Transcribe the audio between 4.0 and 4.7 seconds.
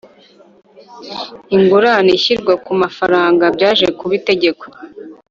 itegeko